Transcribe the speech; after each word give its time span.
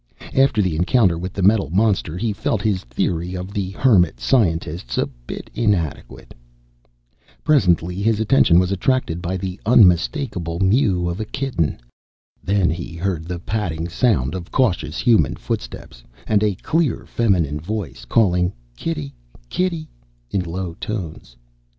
After 0.35 0.63
the 0.63 0.75
encounter 0.75 1.15
with 1.15 1.31
the 1.33 1.43
metal 1.43 1.69
monster, 1.69 2.17
he 2.17 2.33
felt 2.33 2.63
his 2.63 2.85
theory 2.85 3.35
of 3.35 3.53
the 3.53 3.69
hermit 3.69 4.19
scientists 4.19 4.97
a 4.97 5.05
bit 5.05 5.51
inadequate. 5.53 6.33
Presently 7.43 8.01
his 8.01 8.19
attention 8.19 8.57
was 8.57 8.71
attracted 8.71 9.21
by 9.21 9.37
the 9.37 9.61
unmistakable 9.63 10.59
mew 10.59 11.07
of 11.07 11.19
a 11.19 11.25
kitten. 11.25 11.79
Then 12.43 12.71
he 12.71 12.95
heard 12.95 13.25
the 13.25 13.37
padding 13.37 13.87
sound 13.89 14.33
of 14.33 14.49
cautious 14.51 14.97
human 14.97 15.35
footsteps, 15.35 16.03
and 16.25 16.41
a 16.41 16.55
clear 16.55 17.05
feminine 17.05 17.59
voice 17.59 18.03
calling 18.03 18.53
"Kitty, 18.75 19.13
kitty," 19.51 19.87
in 20.31 20.41
low 20.43 20.73
tones. 20.81 21.35